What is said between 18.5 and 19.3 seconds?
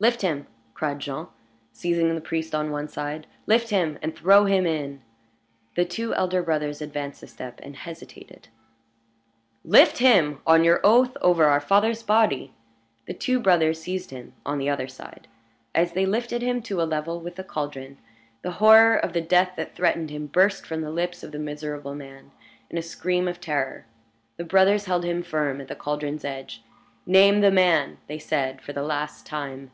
horror of the